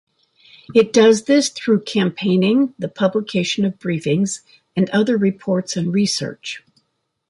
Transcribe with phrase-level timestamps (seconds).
[0.73, 4.41] It does this through campaigning, the publication of briefings
[4.75, 6.63] and other reports and research.